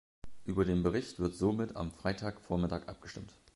[0.45, 3.35] Über den Bericht wird somit am Freitag vormittag abgestimmt.